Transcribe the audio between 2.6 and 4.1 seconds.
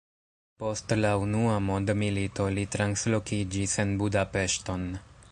translokiĝis en